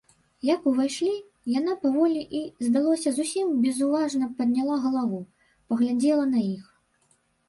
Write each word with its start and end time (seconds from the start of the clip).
Як 0.49 0.63
увайшлі, 0.69 1.15
яна 1.57 1.73
паволі 1.83 2.21
і, 2.39 2.39
здалося, 2.67 3.13
зусім 3.17 3.51
безуважна 3.65 4.29
падняла 4.39 4.79
галаву, 4.87 5.21
паглядзела 5.75 6.25
на 6.33 6.41
іх. 6.55 6.65